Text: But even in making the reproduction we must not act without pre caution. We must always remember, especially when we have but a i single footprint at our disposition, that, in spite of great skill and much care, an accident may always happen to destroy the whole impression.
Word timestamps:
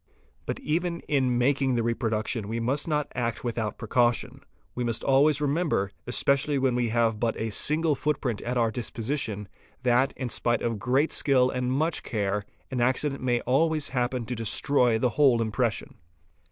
But 0.47 0.59
even 0.61 1.01
in 1.01 1.37
making 1.37 1.75
the 1.75 1.83
reproduction 1.83 2.47
we 2.47 2.59
must 2.59 2.87
not 2.87 3.11
act 3.13 3.43
without 3.43 3.77
pre 3.77 3.87
caution. 3.87 4.41
We 4.73 4.83
must 4.83 5.03
always 5.03 5.39
remember, 5.39 5.91
especially 6.07 6.57
when 6.57 6.73
we 6.73 6.89
have 6.89 7.19
but 7.19 7.35
a 7.35 7.45
i 7.45 7.49
single 7.49 7.93
footprint 7.93 8.41
at 8.41 8.57
our 8.57 8.71
disposition, 8.71 9.47
that, 9.83 10.11
in 10.17 10.29
spite 10.29 10.63
of 10.63 10.79
great 10.79 11.13
skill 11.13 11.51
and 11.51 11.71
much 11.71 12.01
care, 12.01 12.45
an 12.71 12.81
accident 12.81 13.21
may 13.21 13.41
always 13.41 13.89
happen 13.89 14.25
to 14.25 14.33
destroy 14.33 14.97
the 14.97 15.09
whole 15.21 15.39
impression. 15.39 15.99